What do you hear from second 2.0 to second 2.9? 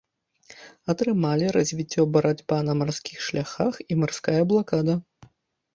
барацьба на